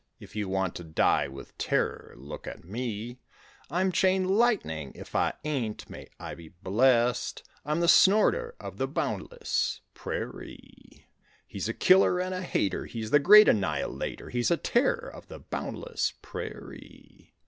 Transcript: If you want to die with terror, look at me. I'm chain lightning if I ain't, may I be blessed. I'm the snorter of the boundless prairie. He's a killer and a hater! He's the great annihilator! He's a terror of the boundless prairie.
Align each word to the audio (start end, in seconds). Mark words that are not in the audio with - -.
If 0.19 0.35
you 0.35 0.49
want 0.49 0.73
to 0.77 0.83
die 0.83 1.27
with 1.27 1.55
terror, 1.59 2.15
look 2.17 2.47
at 2.47 2.63
me. 2.63 3.19
I'm 3.69 3.91
chain 3.91 4.27
lightning 4.27 4.93
if 4.95 5.13
I 5.15 5.33
ain't, 5.43 5.87
may 5.91 6.09
I 6.19 6.33
be 6.33 6.47
blessed. 6.49 7.43
I'm 7.63 7.81
the 7.81 7.87
snorter 7.87 8.55
of 8.59 8.77
the 8.79 8.87
boundless 8.87 9.81
prairie. 9.93 11.05
He's 11.45 11.69
a 11.69 11.73
killer 11.75 12.19
and 12.19 12.33
a 12.33 12.41
hater! 12.41 12.87
He's 12.87 13.11
the 13.11 13.19
great 13.19 13.47
annihilator! 13.47 14.29
He's 14.29 14.49
a 14.49 14.57
terror 14.57 15.07
of 15.07 15.27
the 15.27 15.37
boundless 15.37 16.13
prairie. 16.23 17.35